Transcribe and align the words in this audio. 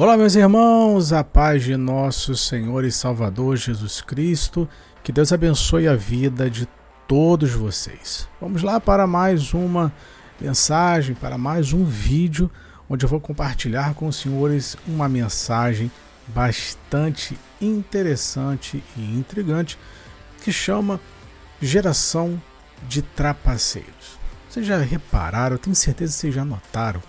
Olá, 0.00 0.16
meus 0.16 0.36
irmãos, 0.36 1.12
a 1.12 1.24
paz 1.24 1.64
de 1.64 1.76
nosso 1.76 2.36
Senhor 2.36 2.84
e 2.84 2.92
Salvador 2.92 3.56
Jesus 3.56 4.00
Cristo, 4.00 4.68
que 5.02 5.10
Deus 5.10 5.32
abençoe 5.32 5.88
a 5.88 5.96
vida 5.96 6.48
de 6.48 6.68
todos 7.08 7.50
vocês. 7.50 8.28
Vamos 8.40 8.62
lá 8.62 8.78
para 8.78 9.08
mais 9.08 9.52
uma 9.52 9.92
mensagem, 10.40 11.16
para 11.16 11.36
mais 11.36 11.72
um 11.72 11.84
vídeo, 11.84 12.48
onde 12.88 13.04
eu 13.04 13.08
vou 13.08 13.18
compartilhar 13.18 13.94
com 13.94 14.06
os 14.06 14.14
senhores 14.14 14.76
uma 14.86 15.08
mensagem 15.08 15.90
bastante 16.28 17.36
interessante 17.60 18.80
e 18.96 19.00
intrigante 19.00 19.76
que 20.44 20.52
chama 20.52 21.00
Geração 21.60 22.40
de 22.88 23.02
Trapaceiros. 23.02 24.16
Vocês 24.48 24.64
já 24.64 24.78
repararam, 24.78 25.56
tenho 25.56 25.74
certeza 25.74 26.12
que 26.12 26.20
vocês 26.20 26.34
já 26.36 26.44
notaram 26.44 27.02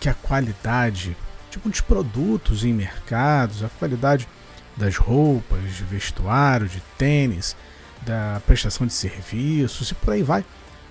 que 0.00 0.08
a 0.08 0.14
qualidade 0.14 1.14
de 1.50 1.58
muitos 1.62 1.80
produtos 1.80 2.64
em 2.64 2.72
mercados, 2.72 3.64
a 3.64 3.68
qualidade 3.68 4.28
das 4.76 4.96
roupas, 4.96 5.74
de 5.74 5.84
vestuário, 5.84 6.68
de 6.68 6.80
tênis, 6.96 7.56
da 8.02 8.40
prestação 8.46 8.86
de 8.86 8.92
serviços 8.92 9.90
e 9.90 9.94
por 9.94 10.12
aí 10.12 10.22
vai, 10.22 10.44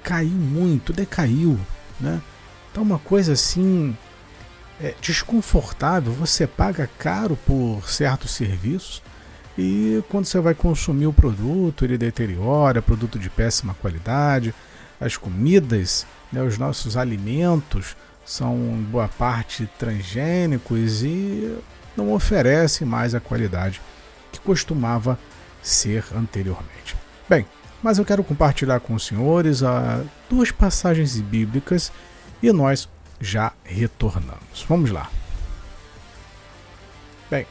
caiu 0.04 0.30
muito, 0.30 0.94
decaiu, 0.94 1.60
né? 2.00 2.22
Então 2.72 2.84
uma 2.84 3.00
coisa 3.00 3.34
assim 3.34 3.98
é, 4.80 4.94
desconfortável, 5.02 6.14
você 6.14 6.46
paga 6.46 6.90
caro 6.98 7.36
por 7.46 7.90
certos 7.90 8.32
serviços 8.32 9.02
e 9.58 10.04
quando 10.08 10.26
você 10.26 10.40
vai 10.40 10.54
consumir 10.54 11.08
o 11.08 11.14
produto, 11.14 11.84
ele 11.84 11.98
deteriora, 11.98 12.82
produto 12.82 13.18
de 13.18 13.30
péssima 13.30 13.74
qualidade, 13.74 14.54
as 15.02 15.18
comidas, 15.18 16.06
né, 16.32 16.42
os 16.44 16.58
nossos 16.58 16.96
alimentos 16.96 17.96
são 18.30 18.56
boa 18.92 19.08
parte 19.08 19.68
transgênicos 19.80 21.02
e 21.02 21.58
não 21.98 22.14
oferecem 22.14 22.86
mais 22.86 23.16
a 23.16 23.20
qualidade 23.20 23.82
que 24.32 24.40
costumava 24.40 25.18
ser 25.64 26.06
anteriormente. 26.16 26.96
Bem, 27.28 27.48
mas 27.82 27.98
eu 27.98 28.06
quero 28.06 28.24
compartilhar 28.24 28.82
com 28.82 28.94
os 28.94 29.08
senhores 29.08 29.64
a, 29.64 30.04
duas 30.30 30.52
passagens 30.52 31.20
bíblicas 31.20 31.92
e 32.40 32.52
nós 32.52 32.88
já 33.20 33.52
retornamos. 33.64 34.64
Vamos 34.68 34.92
lá. 34.92 35.10
Bem, 37.32 37.48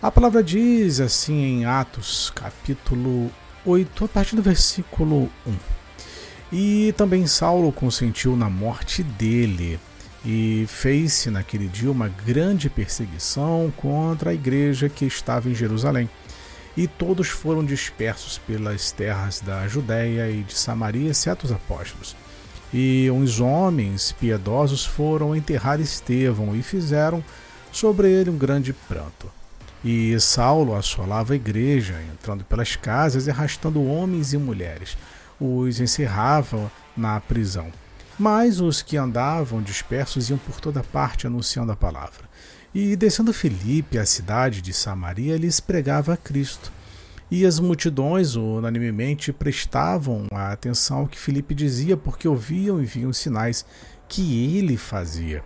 a 0.00 0.10
palavra 0.10 0.42
diz 0.42 0.98
assim 0.98 1.60
em 1.60 1.64
Atos, 1.66 2.32
capítulo 2.34 3.30
8, 3.66 4.06
a 4.06 4.08
partir 4.08 4.34
do 4.34 4.40
versículo 4.40 5.30
1. 5.46 5.54
E 6.50 6.94
também 6.96 7.26
Saulo 7.26 7.70
consentiu 7.70 8.34
na 8.34 8.48
morte 8.48 9.02
dele, 9.02 9.78
e 10.24 10.66
fez-se 10.68 11.30
naquele 11.30 11.66
dia 11.66 11.90
uma 11.90 12.08
grande 12.08 12.68
perseguição 12.68 13.72
contra 13.76 14.30
a 14.30 14.34
igreja 14.34 14.88
que 14.88 15.06
estava 15.06 15.48
em 15.48 15.54
Jerusalém. 15.54 16.08
E 16.76 16.86
todos 16.86 17.28
foram 17.28 17.64
dispersos 17.64 18.38
pelas 18.38 18.92
terras 18.92 19.40
da 19.40 19.66
Judéia 19.66 20.30
e 20.30 20.42
de 20.42 20.54
Samaria, 20.54 21.10
exceto 21.10 21.46
os 21.46 21.52
apóstolos. 21.52 22.14
E 22.72 23.10
uns 23.10 23.40
homens 23.40 24.12
piedosos 24.12 24.84
foram 24.84 25.34
enterrar 25.34 25.80
Estevão 25.80 26.54
e 26.54 26.62
fizeram 26.62 27.24
sobre 27.72 28.08
ele 28.08 28.30
um 28.30 28.38
grande 28.38 28.72
pranto. 28.72 29.30
E 29.84 30.18
Saulo 30.20 30.76
assolava 30.76 31.32
a 31.32 31.36
igreja, 31.36 32.00
entrando 32.12 32.44
pelas 32.44 32.76
casas 32.76 33.26
e 33.26 33.30
arrastando 33.30 33.82
homens 33.82 34.32
e 34.32 34.38
mulheres. 34.38 34.96
Os 35.40 35.80
encerrava 35.80 36.70
na 36.96 37.18
prisão 37.18 37.72
mas 38.20 38.60
os 38.60 38.82
que 38.82 38.98
andavam 38.98 39.62
dispersos 39.62 40.28
iam 40.28 40.38
por 40.38 40.60
toda 40.60 40.82
parte 40.82 41.26
anunciando 41.26 41.72
a 41.72 41.76
palavra. 41.76 42.28
E 42.74 42.94
descendo 42.94 43.32
Filipe 43.32 43.96
à 43.96 44.04
cidade 44.04 44.60
de 44.60 44.74
Samaria, 44.74 45.38
lhes 45.38 45.58
pregava 45.58 46.12
a 46.12 46.16
Cristo. 46.18 46.70
E 47.30 47.46
as 47.46 47.58
multidões 47.58 48.36
unanimemente 48.36 49.32
prestavam 49.32 50.26
a 50.32 50.52
atenção 50.52 50.98
ao 50.98 51.06
que 51.06 51.18
Filipe 51.18 51.54
dizia, 51.54 51.96
porque 51.96 52.28
ouviam 52.28 52.82
e 52.82 52.84
viam 52.84 53.10
sinais 53.10 53.64
que 54.06 54.54
ele 54.54 54.76
fazia. 54.76 55.42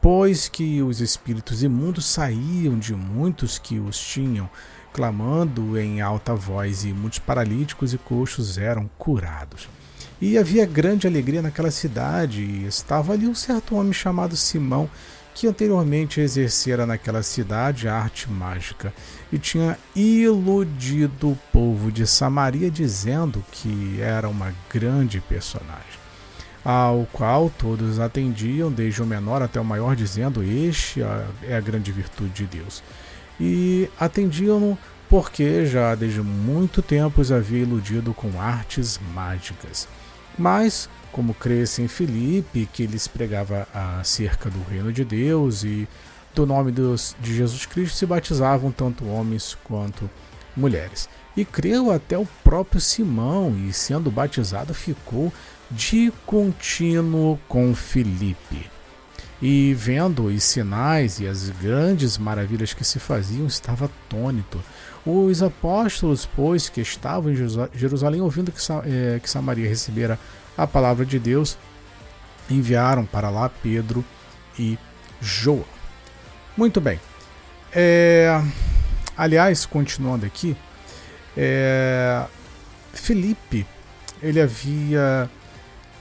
Pois 0.00 0.48
que 0.48 0.80
os 0.82 1.00
espíritos 1.00 1.64
imundos 1.64 2.06
saíam 2.06 2.78
de 2.78 2.94
muitos 2.94 3.58
que 3.58 3.80
os 3.80 3.98
tinham, 3.98 4.48
clamando 4.92 5.76
em 5.76 6.00
alta 6.00 6.36
voz, 6.36 6.84
e 6.84 6.92
muitos 6.92 7.18
paralíticos 7.18 7.92
e 7.92 7.98
coxos 7.98 8.58
eram 8.58 8.88
curados. 8.96 9.68
E 10.20 10.38
havia 10.38 10.64
grande 10.64 11.06
alegria 11.06 11.42
naquela 11.42 11.70
cidade, 11.70 12.42
e 12.42 12.66
estava 12.66 13.12
ali 13.12 13.26
um 13.26 13.34
certo 13.34 13.76
homem 13.76 13.92
chamado 13.92 14.34
Simão, 14.34 14.88
que 15.36 15.46
anteriormente 15.46 16.18
exercera 16.18 16.86
naquela 16.86 17.22
cidade 17.22 17.86
a 17.86 17.94
arte 17.94 18.30
mágica 18.30 18.90
e 19.30 19.38
tinha 19.38 19.78
iludido 19.94 21.32
o 21.32 21.38
povo 21.52 21.92
de 21.92 22.06
Samaria 22.06 22.70
dizendo 22.70 23.44
que 23.52 24.00
era 24.00 24.30
uma 24.30 24.54
grande 24.72 25.20
personagem. 25.20 26.00
Ao 26.64 27.06
qual 27.12 27.50
todos 27.50 28.00
atendiam, 28.00 28.72
desde 28.72 29.02
o 29.02 29.06
menor 29.06 29.42
até 29.42 29.60
o 29.60 29.64
maior, 29.64 29.94
dizendo: 29.94 30.42
Este 30.42 31.02
é 31.42 31.54
a 31.54 31.60
grande 31.60 31.92
virtude 31.92 32.32
de 32.32 32.46
Deus. 32.46 32.82
E 33.38 33.90
atendiam-no 34.00 34.76
porque 35.08 35.66
já 35.66 35.94
desde 35.94 36.22
muito 36.22 36.80
tempo 36.80 37.20
os 37.20 37.30
havia 37.30 37.60
iludido 37.60 38.14
com 38.14 38.40
artes 38.40 38.98
mágicas. 39.14 39.86
Mas, 40.38 40.88
como 41.12 41.34
cresce 41.34 41.82
em 41.82 41.88
Filipe, 41.88 42.68
que 42.72 42.86
lhes 42.86 43.06
pregava 43.06 43.66
acerca 43.72 44.50
do 44.50 44.62
reino 44.70 44.92
de 44.92 45.04
Deus 45.04 45.64
e 45.64 45.88
do 46.34 46.44
nome 46.44 46.70
de 46.72 47.34
Jesus 47.34 47.64
Cristo, 47.64 47.96
se 47.96 48.04
batizavam 48.04 48.70
tanto 48.70 49.06
homens 49.06 49.56
quanto 49.64 50.10
mulheres. 50.54 51.08
E 51.36 51.44
creu 51.44 51.90
até 51.90 52.16
o 52.18 52.26
próprio 52.44 52.80
Simão, 52.80 53.54
e 53.66 53.72
sendo 53.72 54.10
batizado, 54.10 54.74
ficou 54.74 55.32
de 55.70 56.12
contínuo 56.24 57.38
com 57.48 57.74
Filipe. 57.74 58.70
E 59.40 59.74
vendo 59.74 60.26
os 60.26 60.42
sinais 60.42 61.20
e 61.20 61.26
as 61.26 61.50
grandes 61.50 62.16
maravilhas 62.16 62.72
que 62.72 62.84
se 62.84 62.98
faziam, 62.98 63.46
estava 63.46 63.86
atônito. 63.86 64.62
Os 65.06 65.40
apóstolos, 65.40 66.26
pois, 66.26 66.68
que 66.68 66.80
estavam 66.80 67.30
em 67.30 67.36
Jerusalém, 67.72 68.20
ouvindo 68.20 68.50
que, 68.50 68.60
é, 68.84 69.20
que 69.20 69.30
Samaria 69.30 69.68
recebera 69.68 70.18
a 70.58 70.66
palavra 70.66 71.06
de 71.06 71.18
Deus, 71.18 71.56
enviaram 72.50 73.06
para 73.06 73.30
lá 73.30 73.48
Pedro 73.48 74.04
e 74.58 74.76
João. 75.20 75.64
Muito 76.56 76.80
bem. 76.80 77.00
É, 77.72 78.42
aliás, 79.16 79.64
continuando 79.64 80.26
aqui, 80.26 80.56
é, 81.36 82.24
Felipe, 82.92 83.64
ele 84.20 84.40
havia. 84.40 85.30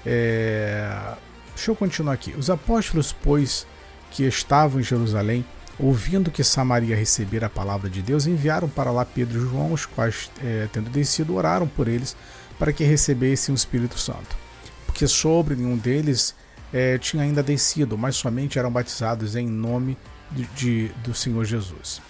É, 0.04 1.14
Deixa 1.56 1.72
eu 1.72 1.76
continuar 1.76 2.14
aqui. 2.14 2.36
Os 2.38 2.50
apóstolos, 2.50 3.14
pois, 3.14 3.66
que 4.12 4.24
estavam 4.24 4.82
em 4.82 4.84
Jerusalém, 4.84 5.46
ouvindo 5.80 6.32
que 6.32 6.44
Samaria 6.44 6.96
recebera 6.96 7.48
a 7.48 7.50
palavra 7.50 7.90
de 7.90 8.02
Deus, 8.02 8.26
enviaram 8.26 8.70
para 8.70 8.92
lá 8.92 9.06
Pedro 9.06 9.38
e 9.40 9.50
João, 9.50 9.74
os 9.74 9.86
quais, 9.86 10.32
é, 10.44 10.68
tendo 10.72 10.90
descido, 10.90 11.36
oraram 11.36 11.68
por 11.68 11.88
eles 11.88 12.16
para 12.58 12.72
que 12.72 12.84
recebessem 12.84 13.54
o 13.54 13.58
Espírito 13.58 13.98
Santo. 14.00 14.36
Porque 14.86 15.08
sobre 15.08 15.56
nenhum 15.56 15.78
deles 15.78 16.34
é, 16.74 16.98
tinha 16.98 17.24
ainda 17.24 17.44
descido, 17.44 17.98
mas 17.98 18.16
somente 18.16 18.58
eram 18.58 18.72
batizados 18.72 19.36
em 19.36 19.48
nome 19.48 19.98
de, 20.32 20.46
de, 20.56 20.92
do 21.04 21.14
Senhor 21.14 21.44
Jesus. 21.46 22.02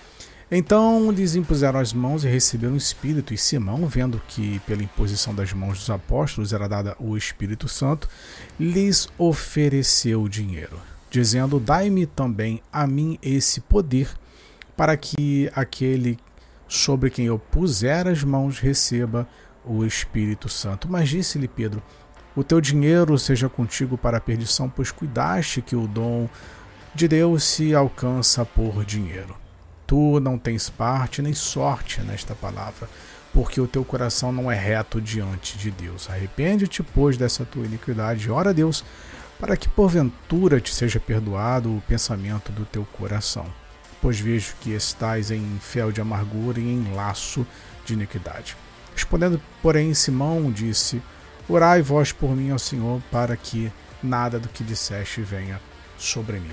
Então 0.49 1.11
lhes 1.11 1.35
impuseram 1.35 1.79
as 1.79 1.91
mãos 1.91 2.23
e 2.23 2.27
receberam 2.27 2.75
o 2.75 2.77
Espírito, 2.77 3.33
e 3.33 3.37
Simão, 3.37 3.87
vendo 3.87 4.21
que 4.27 4.59
pela 4.59 4.83
imposição 4.83 5.33
das 5.33 5.51
mãos 5.53 5.79
dos 5.79 5.89
apóstolos 5.89 6.53
era 6.53 6.67
dada 6.67 6.95
o 6.99 7.17
Espírito 7.17 7.67
Santo, 7.67 8.07
lhes 8.59 9.09
ofereceu 9.17 10.27
dinheiro, 10.29 10.79
dizendo: 11.09 11.59
Dai-me 11.59 12.05
também 12.05 12.61
a 12.71 12.85
mim 12.85 13.18
esse 13.21 13.62
poder, 13.62 14.09
para 14.75 14.95
que 14.97 15.50
aquele 15.56 16.18
sobre 16.68 17.09
quem 17.09 17.25
eu 17.25 17.38
puser 17.38 18.07
as 18.07 18.24
mãos 18.24 18.59
receba 18.59 19.27
o 19.63 19.85
Espírito 19.85 20.50
Santo. 20.50 20.88
Mas 20.89 21.09
disse-lhe 21.09 21.47
Pedro: 21.47 21.81
O 22.35 22.44
teu 22.44 22.62
dinheiro 22.62 23.18
seja 23.18 23.50
contigo 23.50 23.97
para 23.97 24.18
a 24.18 24.21
perdição, 24.21 24.69
pois 24.69 24.91
cuidaste 24.91 25.62
que 25.62 25.75
o 25.75 25.88
dom 25.88 26.30
de 26.94 27.07
Deus 27.07 27.44
se 27.44 27.75
alcança 27.75 28.45
por 28.45 28.85
dinheiro. 28.85 29.35
Tu 29.85 30.19
não 30.19 30.38
tens 30.38 30.69
parte 30.69 31.21
nem 31.21 31.33
sorte 31.33 32.01
nesta 32.01 32.33
palavra, 32.33 32.89
porque 33.33 33.59
o 33.62 33.68
teu 33.68 33.83
coração 33.83 34.31
não 34.31 34.51
é 34.51 34.56
reto 34.56 35.00
diante 35.00 35.57
de 35.57 35.69
Deus. 35.69 36.09
Arrepende-te, 36.09 36.81
pois, 36.81 37.18
dessa 37.18 37.45
tua 37.45 37.65
iniquidade, 37.65 38.31
ora 38.31 38.50
a 38.50 38.53
Deus, 38.53 38.83
para 39.39 39.57
que 39.57 39.67
porventura 39.67 40.61
te 40.61 40.73
seja 40.73 40.99
perdoado 40.99 41.75
o 41.75 41.81
pensamento 41.81 42.51
do 42.51 42.65
teu 42.65 42.85
coração. 42.97 43.45
Pois 44.01 44.19
vejo 44.19 44.55
que 44.61 44.71
estás 44.71 45.31
em 45.31 45.57
fel 45.59 45.91
de 45.91 46.01
amargura 46.01 46.59
e 46.59 46.63
em 46.63 46.93
laço 46.93 47.45
de 47.85 47.93
iniquidade. 47.93 48.55
Respondendo, 48.93 49.41
porém, 49.61 49.93
Simão 49.93 50.51
disse: 50.51 51.01
Orai 51.49 51.81
vós 51.81 52.11
por 52.11 52.35
mim 52.35 52.51
ao 52.51 52.59
Senhor, 52.59 53.01
para 53.11 53.35
que 53.35 53.71
nada 54.01 54.39
do 54.39 54.47
que 54.47 54.63
disseste 54.63 55.21
venha 55.21 55.59
sobre 55.97 56.39
mim. 56.39 56.51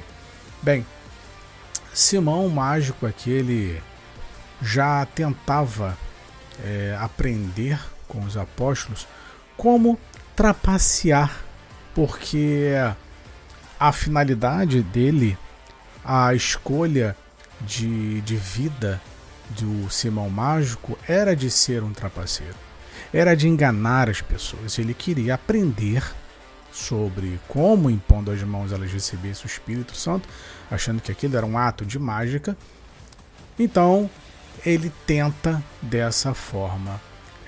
Bem, 0.62 0.86
Simão, 1.92 2.48
mágico 2.48 3.06
aquele, 3.06 3.82
já 4.60 5.04
tentava 5.06 5.96
é, 6.64 6.96
aprender 7.00 7.78
com 8.08 8.20
os 8.20 8.36
apóstolos 8.36 9.06
como 9.56 9.98
trapacear, 10.34 11.42
porque 11.94 12.72
a 13.78 13.92
finalidade 13.92 14.82
dele, 14.82 15.36
a 16.04 16.34
escolha 16.34 17.16
de, 17.60 18.20
de 18.22 18.36
vida 18.36 19.00
do 19.50 19.90
Simão 19.90 20.30
Mágico 20.30 20.98
era 21.06 21.34
de 21.34 21.50
ser 21.50 21.82
um 21.82 21.92
trapaceiro, 21.92 22.54
era 23.12 23.34
de 23.34 23.48
enganar 23.48 24.08
as 24.08 24.20
pessoas. 24.20 24.78
Ele 24.78 24.94
queria 24.94 25.34
aprender 25.34 26.02
sobre 26.72 27.38
como, 27.46 27.90
impondo 27.90 28.30
as 28.30 28.42
mãos, 28.42 28.72
elas 28.72 28.90
recebessem 28.90 29.44
o 29.44 29.46
Espírito 29.46 29.94
Santo, 29.94 30.28
achando 30.70 31.02
que 31.02 31.12
aquilo 31.12 31.36
era 31.36 31.44
um 31.44 31.58
ato 31.58 31.84
de 31.84 31.98
mágica. 31.98 32.56
Então, 33.58 34.08
ele 34.64 34.90
tenta 35.06 35.62
dessa 35.82 36.32
forma 36.32 37.00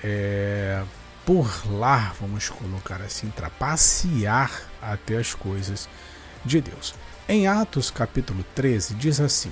é, 0.03 0.83
burlar, 1.25 2.13
vamos 2.19 2.49
colocar 2.49 3.01
assim, 3.01 3.29
trapacear 3.35 4.51
até 4.81 5.17
as 5.17 5.33
coisas 5.33 5.89
de 6.45 6.61
Deus. 6.61 6.93
Em 7.27 7.47
Atos 7.47 7.89
capítulo 7.89 8.45
13 8.53 8.93
diz 8.93 9.19
assim: 9.19 9.51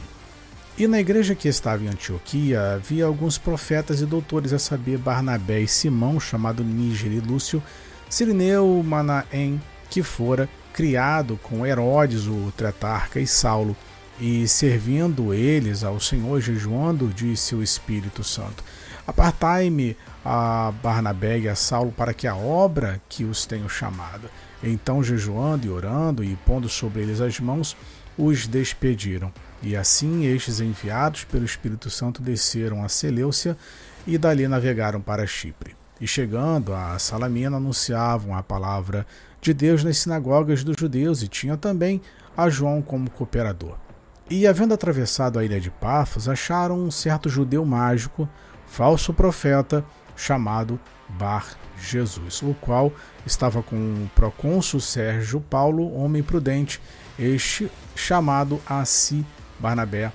E 0.78 0.88
na 0.88 1.00
igreja 1.00 1.34
que 1.34 1.48
estava 1.48 1.84
em 1.84 1.88
Antioquia 1.88 2.75
havia 2.75 3.06
alguns 3.06 3.38
profetas 3.38 4.02
e 4.02 4.06
doutores, 4.06 4.54
a 4.54 4.60
saber, 4.60 4.98
Barnabé 4.98 5.62
e 5.62 5.68
Simão, 5.68 6.20
chamado 6.20 6.64
Níger 6.64 7.12
e 7.12 7.20
Lúcio, 7.20 7.64
Sirineu 8.08 8.84
Manaém, 8.86 9.60
que 9.90 10.04
fora 10.04 10.48
criado 10.72 11.40
com 11.42 11.66
Herodes, 11.66 12.28
o 12.28 12.54
tretarca, 12.56 13.19
e 13.19 13.26
Saulo, 13.26 13.76
e 14.19 14.48
servindo 14.48 15.34
eles 15.34 15.84
ao 15.84 16.00
Senhor, 16.00 16.40
jejuando, 16.40 17.08
disse 17.08 17.56
o 17.56 17.64
Espírito 17.64 18.24
Santo: 18.24 18.64
Apartai-me 19.06 19.98
a 20.24 20.72
Barnabé 20.82 21.40
e 21.40 21.50
a 21.50 21.56
Saulo 21.56 21.92
para 21.92 22.14
que 22.14 22.28
a 22.28 22.36
obra 22.36 23.02
que 23.10 23.26
os 23.26 23.46
tenho 23.46 23.68
chamado. 23.68 24.30
Então, 24.64 25.04
jejuando 25.04 25.68
e 25.68 25.70
orando 25.70 26.24
e 26.24 26.36
pondo 26.38 26.70
sobre 26.70 27.02
eles 27.02 27.20
as 27.20 27.40
mãos, 27.40 27.76
os 28.18 28.48
despediram. 28.48 29.32
E 29.62 29.76
assim 29.76 30.26
estes 30.26 30.60
enviados 30.60 31.24
pelo 31.26 31.46
Espírito 31.46 31.90
Santo 31.90 32.22
desceram 32.22 32.84
a 32.84 32.90
Seleucia 32.90 33.58
e 34.06 34.18
dali 34.18 34.48
navegaram 34.48 35.02
para 35.02 35.28
Chipre. 35.28 35.76
E 36.00 36.08
chegando 36.08 36.74
a 36.74 36.98
Salamina, 37.00 37.58
anunciavam 37.58 38.36
a 38.36 38.44
palavra 38.44 39.06
de 39.42 39.54
Deus 39.54 39.84
nas 39.84 39.98
sinagogas 39.98 40.64
dos 40.64 40.76
judeus 40.78 41.22
e 41.22 41.28
tinham 41.28 41.58
também 41.58 42.02
a 42.36 42.50
João 42.50 42.82
como 42.82 43.10
cooperador. 43.10 43.76
E 44.30 44.48
havendo 44.48 44.74
atravessado 44.74 45.38
a 45.38 45.46
ilha 45.46 45.60
de 45.60 45.70
Pafos, 45.70 46.28
acharam 46.28 46.80
um 46.80 46.90
certo 46.90 47.30
judeu 47.30 47.64
mágico, 47.66 48.28
falso 48.74 49.14
profeta, 49.14 49.86
chamado 50.16 50.80
Bar 51.08 51.56
Jesus, 51.80 52.42
o 52.42 52.56
qual 52.60 52.92
estava 53.24 53.62
com 53.62 53.75
o 53.75 54.10
procônsul 54.16 54.80
Sérgio 54.80 55.40
Paulo, 55.40 55.94
homem 55.96 56.24
prudente, 56.24 56.81
este 57.20 57.70
chamado 57.96 58.60
a 58.66 58.84
si 58.84 59.24
Barnabé, 59.60 60.12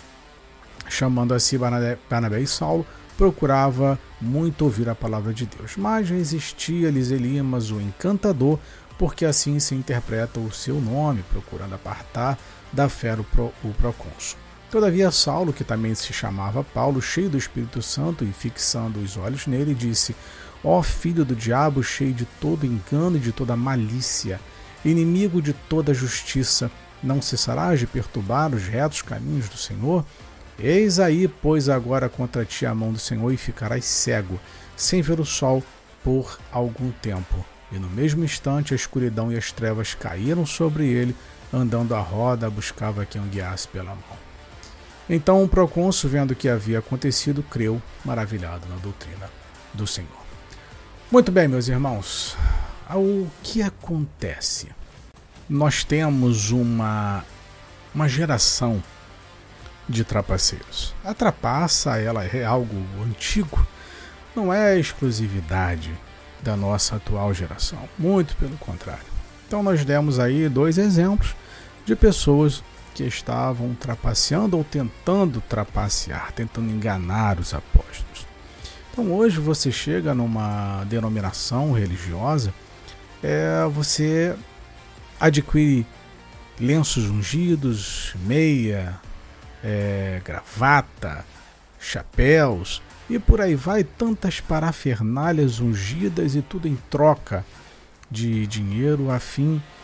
chamando 0.88 1.34
a 1.34 1.38
si 1.38 1.56
Barnabé, 1.56 1.99
Barnabé 2.10 2.40
e 2.40 2.49
Saulo, 2.49 2.84
procurava 3.16 3.96
muito 4.20 4.62
ouvir 4.62 4.88
a 4.88 4.94
palavra 4.94 5.32
de 5.32 5.46
Deus. 5.46 5.76
Mas 5.76 6.11
resistia-lhes 6.11 7.12
Elimas, 7.12 7.70
o 7.70 7.81
encantador, 7.81 8.58
porque 8.99 9.25
assim 9.25 9.61
se 9.61 9.76
interpreta 9.76 10.40
o 10.40 10.50
seu 10.50 10.81
nome, 10.81 11.22
procurando 11.31 11.76
apartar 11.76 12.37
da 12.72 12.88
fé 12.88 13.14
o, 13.14 13.22
pro, 13.22 13.52
o 13.62 13.72
procônsul. 13.75 14.47
Todavia, 14.70 15.10
Saulo, 15.10 15.50
que 15.50 15.64
também 15.64 15.94
se 15.94 16.12
chamava 16.12 16.62
Paulo, 16.62 17.00
cheio 17.00 17.30
do 17.30 17.38
Espírito 17.38 17.80
Santo 17.80 18.22
e 18.22 18.30
fixando 18.32 19.00
os 19.00 19.16
olhos 19.16 19.46
nele, 19.46 19.74
disse: 19.74 20.14
Ó 20.62 20.82
filho 20.82 21.24
do 21.24 21.34
diabo, 21.34 21.82
cheio 21.82 22.12
de 22.12 22.26
todo 22.38 22.66
engano 22.66 23.16
e 23.16 23.20
de 23.20 23.32
toda 23.32 23.56
malícia, 23.56 24.38
inimigo 24.84 25.40
de 25.40 25.54
toda 25.54 25.94
justiça, 25.94 26.70
não 27.02 27.22
cessarás 27.22 27.80
de 27.80 27.86
perturbar 27.86 28.54
os 28.54 28.64
retos 28.64 29.00
caminhos 29.00 29.48
do 29.48 29.56
Senhor? 29.56 30.04
Eis 30.58 31.00
aí, 31.00 31.28
pois, 31.28 31.70
agora 31.70 32.08
contra 32.08 32.44
ti 32.44 32.66
a 32.66 32.74
mão 32.74 32.92
do 32.92 32.98
Senhor 32.98 33.32
e 33.32 33.38
ficarás 33.38 33.86
cego, 33.86 34.38
sem 34.76 35.00
ver 35.00 35.18
o 35.18 35.24
sol 35.24 35.62
por 36.04 36.38
algum 36.52 36.90
tempo. 36.90 37.42
E 37.72 37.78
no 37.78 37.88
mesmo 37.88 38.22
instante 38.22 38.74
a 38.74 38.76
escuridão 38.76 39.32
e 39.32 39.36
as 39.38 39.50
trevas 39.50 39.94
caíram 39.94 40.44
sobre 40.44 40.86
ele, 40.88 41.16
andando 41.50 41.94
à 41.94 42.00
roda, 42.00 42.50
buscava 42.50 43.06
quem 43.06 43.22
o 43.22 43.24
guiasse 43.24 43.66
pela 43.68 43.94
mão. 43.94 44.27
Então 45.08 45.43
o 45.43 45.49
procônsul, 45.49 46.10
vendo 46.10 46.32
o 46.32 46.37
que 46.37 46.49
havia 46.49 46.81
acontecido, 46.81 47.43
creu, 47.43 47.81
maravilhado 48.05 48.66
na 48.69 48.76
doutrina 48.76 49.31
do 49.72 49.87
Senhor. 49.87 50.10
Muito 51.10 51.32
bem, 51.32 51.49
meus 51.49 51.69
irmãos, 51.69 52.37
o 52.94 53.26
que 53.43 53.62
acontece? 53.62 54.69
Nós 55.49 55.82
temos 55.82 56.50
uma, 56.50 57.25
uma 57.94 58.06
geração 58.06 58.82
de 59.88 60.05
trapaceiros. 60.05 60.94
A 61.02 61.14
trapaça 61.14 61.96
ela 61.96 62.25
é 62.25 62.44
algo 62.44 62.76
antigo, 63.02 63.66
não 64.37 64.52
é 64.52 64.78
exclusividade 64.78 65.90
da 66.43 66.54
nossa 66.54 66.96
atual 66.96 67.32
geração, 67.32 67.88
muito 67.99 68.37
pelo 68.37 68.56
contrário. 68.58 69.06
Então 69.46 69.62
nós 69.62 69.84
demos 69.84 70.19
aí 70.19 70.46
dois 70.49 70.76
exemplos 70.76 71.34
de 71.87 71.96
pessoas 71.96 72.62
que 72.94 73.05
estavam 73.05 73.75
trapaceando 73.75 74.56
ou 74.56 74.64
tentando 74.64 75.40
trapacear, 75.40 76.32
tentando 76.32 76.70
enganar 76.70 77.38
os 77.38 77.55
apóstolos. 77.55 78.26
Então 78.90 79.12
hoje 79.12 79.38
você 79.38 79.70
chega 79.70 80.14
numa 80.14 80.85
denominação 80.85 81.73
religiosa, 81.73 82.52
é, 83.23 83.64
você 83.70 84.35
adquire 85.20 85.87
lenços 86.61 87.05
ungidos, 87.05 88.14
meia, 88.25 88.99
é, 89.62 90.20
gravata, 90.25 91.25
chapéus 91.81 92.82
e 93.08 93.19
por 93.19 93.40
aí 93.40 93.55
vai, 93.55 93.85
tantas 93.85 94.40
parafernalhas 94.40 95.61
ungidas 95.61 96.35
e 96.35 96.43
tudo 96.43 96.69
em 96.69 96.76
troca 96.90 97.44
de 98.11 98.46
dinheiro 98.46 99.11
a 99.11 99.19
fim 99.19 99.56
de 99.56 99.77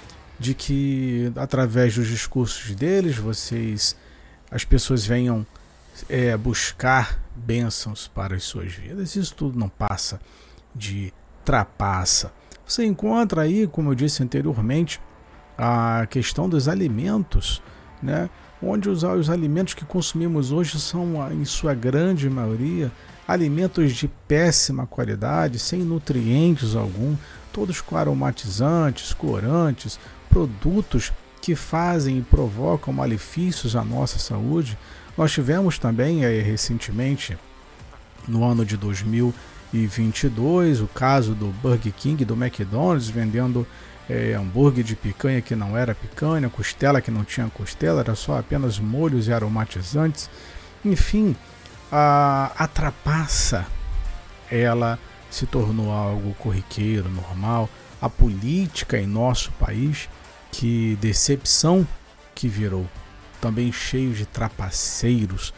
que 0.54 1.32
através 1.36 1.94
dos 1.94 2.08
discursos 2.08 2.74
deles 2.74 3.16
vocês 3.16 3.96
as 4.50 4.64
pessoas 4.64 5.06
venham 5.06 5.46
é, 6.08 6.36
buscar 6.36 7.20
bênçãos 7.34 8.08
para 8.08 8.36
as 8.36 8.44
suas 8.44 8.72
vidas. 8.72 9.16
Isso 9.16 9.34
tudo 9.34 9.58
não 9.58 9.68
passa 9.68 10.20
de 10.74 11.12
trapaça. 11.44 12.32
Você 12.66 12.84
encontra 12.84 13.42
aí, 13.42 13.66
como 13.66 13.90
eu 13.90 13.94
disse 13.94 14.22
anteriormente, 14.22 15.00
a 15.56 16.06
questão 16.10 16.48
dos 16.48 16.68
alimentos, 16.68 17.62
né? 18.02 18.28
onde 18.62 18.88
os, 18.88 19.02
os 19.02 19.30
alimentos 19.30 19.74
que 19.74 19.84
consumimos 19.84 20.50
hoje 20.50 20.80
são, 20.80 21.14
em 21.32 21.44
sua 21.44 21.74
grande 21.74 22.28
maioria, 22.30 22.90
alimentos 23.26 23.92
de 23.92 24.08
péssima 24.08 24.86
qualidade, 24.86 25.58
sem 25.58 25.80
nutrientes 25.80 26.74
algum, 26.74 27.14
todos 27.52 27.80
com 27.80 27.96
aromatizantes, 27.96 29.12
corantes, 29.12 29.98
produtos 30.34 31.12
que 31.40 31.54
fazem 31.54 32.18
e 32.18 32.22
provocam 32.22 32.92
malefícios 32.92 33.76
à 33.76 33.84
nossa 33.84 34.18
saúde. 34.18 34.76
Nós 35.16 35.30
tivemos 35.30 35.78
também 35.78 36.24
aí, 36.24 36.40
recentemente, 36.40 37.38
no 38.26 38.42
ano 38.42 38.64
de 38.64 38.76
2022, 38.76 40.80
o 40.80 40.88
caso 40.88 41.32
do 41.32 41.46
Burger 41.62 41.92
King, 41.92 42.24
do 42.24 42.34
McDonald's, 42.34 43.08
vendendo 43.08 43.64
é, 44.10 44.34
hambúrguer 44.34 44.82
de 44.82 44.96
picanha 44.96 45.40
que 45.40 45.54
não 45.54 45.76
era 45.76 45.94
picanha, 45.94 46.50
costela 46.50 47.00
que 47.00 47.12
não 47.12 47.22
tinha 47.22 47.48
costela, 47.48 48.00
era 48.00 48.16
só 48.16 48.36
apenas 48.36 48.80
molhos 48.80 49.28
e 49.28 49.32
aromatizantes. 49.32 50.28
Enfim, 50.84 51.36
a, 51.92 52.50
a 52.58 52.66
trapaça, 52.66 53.64
ela 54.50 54.98
se 55.30 55.46
tornou 55.46 55.92
algo 55.92 56.34
corriqueiro, 56.34 57.08
normal. 57.08 57.70
A 58.02 58.10
política 58.10 58.98
em 58.98 59.06
nosso 59.06 59.52
país 59.52 60.08
que 60.54 60.96
decepção 61.00 61.86
que 62.34 62.48
virou. 62.48 62.86
Também 63.40 63.72
cheio 63.72 64.12
de 64.12 64.24
trapaceiros 64.24 65.52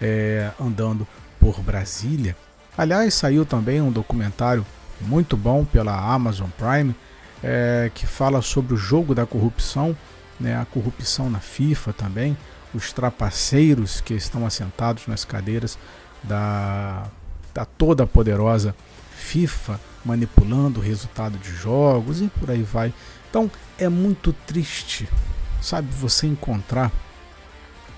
é, 0.00 0.50
andando 0.60 1.06
por 1.38 1.60
Brasília. 1.60 2.36
Aliás, 2.76 3.14
saiu 3.14 3.46
também 3.46 3.80
um 3.80 3.92
documentário 3.92 4.66
muito 5.00 5.36
bom 5.36 5.64
pela 5.64 5.96
Amazon 5.96 6.48
Prime 6.58 6.94
é, 7.42 7.90
que 7.94 8.06
fala 8.06 8.42
sobre 8.42 8.74
o 8.74 8.76
jogo 8.76 9.14
da 9.14 9.24
corrupção, 9.24 9.96
né, 10.38 10.60
a 10.60 10.64
corrupção 10.64 11.30
na 11.30 11.38
FIFA 11.38 11.92
também, 11.92 12.36
os 12.74 12.92
trapaceiros 12.92 14.00
que 14.00 14.14
estão 14.14 14.44
assentados 14.44 15.06
nas 15.06 15.24
cadeiras 15.24 15.78
da, 16.22 17.04
da 17.54 17.64
toda 17.64 18.06
poderosa 18.06 18.74
FIFA 19.16 19.80
manipulando 20.04 20.80
o 20.80 20.82
resultado 20.82 21.38
de 21.38 21.52
jogos 21.54 22.20
e 22.20 22.28
por 22.28 22.50
aí 22.50 22.62
vai. 22.62 22.92
Então 23.30 23.50
é 23.78 23.88
muito 23.88 24.32
triste, 24.32 25.08
sabe, 25.62 25.88
você 25.92 26.26
encontrar 26.26 26.92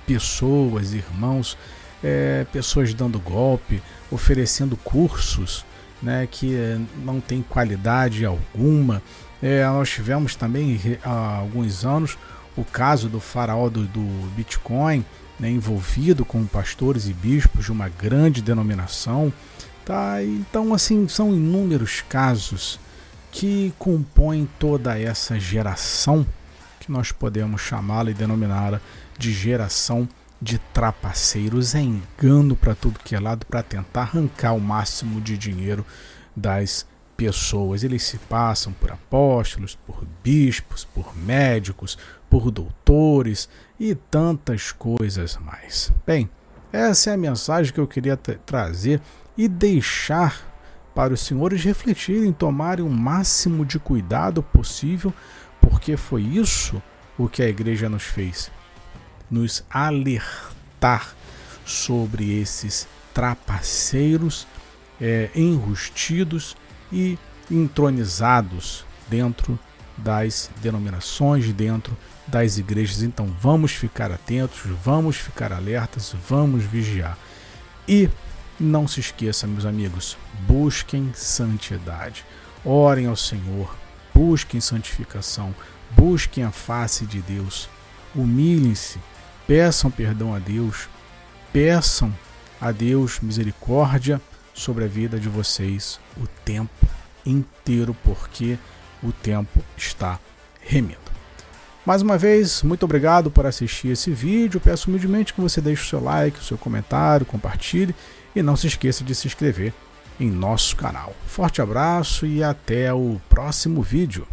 pessoas, 0.06 0.92
irmãos, 0.92 1.56
é, 2.04 2.44
pessoas 2.52 2.92
dando 2.92 3.18
golpe, 3.18 3.82
oferecendo 4.10 4.76
cursos 4.76 5.64
né, 6.02 6.28
que 6.30 6.54
não 7.02 7.20
tem 7.20 7.42
qualidade 7.42 8.26
alguma. 8.26 9.02
É, 9.42 9.64
nós 9.66 9.88
tivemos 9.88 10.36
também 10.36 10.78
há 11.02 11.38
alguns 11.38 11.84
anos 11.84 12.18
o 12.56 12.64
caso 12.64 13.08
do 13.08 13.18
faraó 13.18 13.70
do, 13.70 13.84
do 13.84 14.30
Bitcoin, 14.36 15.04
né, 15.40 15.48
envolvido 15.48 16.24
com 16.24 16.44
pastores 16.44 17.08
e 17.08 17.14
bispos 17.14 17.64
de 17.64 17.72
uma 17.72 17.88
grande 17.88 18.42
denominação. 18.42 19.32
Tá? 19.84 20.22
Então, 20.22 20.74
assim, 20.74 21.08
são 21.08 21.34
inúmeros 21.34 22.02
casos 22.08 22.78
que 23.32 23.72
compõem 23.78 24.46
toda 24.58 24.96
essa 25.00 25.40
geração 25.40 26.24
que 26.78 26.92
nós 26.92 27.10
podemos 27.10 27.62
chamá-la 27.62 28.10
e 28.10 28.14
denominá-la 28.14 28.80
de 29.18 29.32
geração 29.32 30.06
de 30.40 30.58
trapaceiros. 30.58 31.74
É 31.74 31.80
engano 31.80 32.54
para 32.54 32.74
tudo 32.74 33.00
que 33.00 33.14
é 33.14 33.20
lado 33.20 33.46
para 33.46 33.62
tentar 33.62 34.02
arrancar 34.02 34.52
o 34.52 34.60
máximo 34.60 35.20
de 35.20 35.38
dinheiro 35.38 35.84
das 36.36 36.86
pessoas. 37.16 37.82
Eles 37.82 38.02
se 38.02 38.18
passam 38.18 38.72
por 38.74 38.92
apóstolos, 38.92 39.78
por 39.86 40.04
bispos, 40.22 40.84
por 40.84 41.16
médicos, 41.16 41.96
por 42.28 42.50
doutores 42.50 43.48
e 43.80 43.94
tantas 43.94 44.72
coisas 44.72 45.38
mais. 45.38 45.90
Bem, 46.06 46.28
essa 46.70 47.10
é 47.10 47.14
a 47.14 47.18
mensagem 47.18 47.72
que 47.72 47.80
eu 47.80 47.86
queria 47.86 48.16
trazer 48.16 49.00
e 49.38 49.48
deixar 49.48 50.51
para 50.94 51.14
os 51.14 51.20
senhores 51.20 51.62
refletirem, 51.64 52.32
tomarem 52.32 52.84
o 52.84 52.90
máximo 52.90 53.64
de 53.64 53.78
cuidado 53.78 54.42
possível, 54.42 55.12
porque 55.60 55.96
foi 55.96 56.22
isso 56.22 56.82
o 57.16 57.28
que 57.28 57.42
a 57.42 57.48
igreja 57.48 57.88
nos 57.88 58.02
fez 58.02 58.50
nos 59.32 59.64
alertar 59.70 61.14
sobre 61.64 62.38
esses 62.38 62.86
trapaceiros 63.14 64.46
é, 65.00 65.30
enrustidos 65.34 66.54
e 66.92 67.18
entronizados 67.50 68.84
dentro 69.08 69.58
das 69.96 70.50
denominações, 70.60 71.50
dentro 71.52 71.96
das 72.26 72.58
igrejas. 72.58 73.02
Então 73.02 73.26
vamos 73.40 73.72
ficar 73.72 74.12
atentos, 74.12 74.60
vamos 74.84 75.16
ficar 75.16 75.50
alertas, 75.50 76.14
vamos 76.28 76.62
vigiar. 76.64 77.16
E 77.88 78.10
não 78.62 78.86
se 78.86 79.00
esqueça, 79.00 79.46
meus 79.46 79.66
amigos, 79.66 80.16
busquem 80.46 81.12
santidade. 81.14 82.24
Orem 82.64 83.06
ao 83.06 83.16
Senhor, 83.16 83.74
busquem 84.14 84.60
santificação, 84.60 85.54
busquem 85.90 86.44
a 86.44 86.50
face 86.50 87.04
de 87.04 87.20
Deus. 87.20 87.68
Humilhem-se, 88.14 89.00
peçam 89.46 89.90
perdão 89.90 90.34
a 90.34 90.38
Deus, 90.38 90.88
peçam 91.52 92.12
a 92.60 92.70
Deus 92.70 93.18
misericórdia 93.20 94.20
sobre 94.54 94.84
a 94.84 94.88
vida 94.88 95.18
de 95.18 95.28
vocês 95.28 95.98
o 96.16 96.26
tempo 96.44 96.86
inteiro, 97.26 97.96
porque 98.04 98.58
o 99.02 99.10
tempo 99.10 99.62
está 99.76 100.18
remindo. 100.60 101.00
Mais 101.84 102.00
uma 102.00 102.16
vez, 102.16 102.62
muito 102.62 102.84
obrigado 102.84 103.28
por 103.28 103.44
assistir 103.44 103.88
esse 103.88 104.12
vídeo. 104.12 104.60
Peço 104.60 104.88
humildemente 104.88 105.34
que 105.34 105.40
você 105.40 105.60
deixe 105.60 105.82
o 105.82 105.86
seu 105.86 106.00
like, 106.00 106.38
o 106.38 106.44
seu 106.44 106.56
comentário, 106.56 107.26
compartilhe 107.26 107.92
e 108.34 108.42
não 108.42 108.56
se 108.56 108.66
esqueça 108.66 109.04
de 109.04 109.14
se 109.14 109.26
inscrever 109.26 109.72
em 110.18 110.30
nosso 110.30 110.76
canal. 110.76 111.14
Forte 111.26 111.60
abraço 111.60 112.26
e 112.26 112.42
até 112.42 112.92
o 112.92 113.20
próximo 113.28 113.82
vídeo. 113.82 114.26